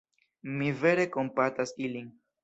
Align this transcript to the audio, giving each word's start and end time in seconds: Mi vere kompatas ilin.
Mi 0.53 0.69
vere 0.85 1.05
kompatas 1.15 1.75
ilin. 1.89 2.09